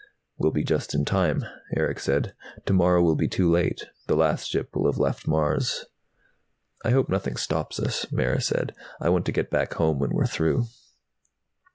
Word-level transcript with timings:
"We'll 0.39 0.51
be 0.51 0.63
just 0.63 0.95
in 0.95 1.05
time," 1.05 1.43
Erick 1.77 1.99
said. 1.99 2.33
"Tomorrow 2.65 3.03
will 3.03 3.13
be 3.15 3.27
too 3.27 3.51
late. 3.51 3.85
The 4.07 4.15
last 4.15 4.47
ship 4.47 4.75
will 4.75 4.87
have 4.91 4.97
left 4.97 5.27
Mars." 5.27 5.85
"I 6.83 6.89
hope 6.89 7.07
nothing 7.07 7.35
stops 7.35 7.79
us," 7.79 8.11
Mara 8.11 8.41
said. 8.41 8.73
"I 8.99 9.09
want 9.09 9.27
to 9.27 9.31
get 9.31 9.51
back 9.51 9.75
home 9.75 9.99
when 9.99 10.09
we're 10.15 10.25
through." 10.25 10.65